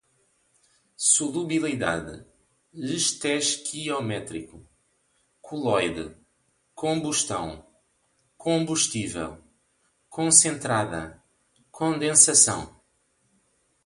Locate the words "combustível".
8.35-9.37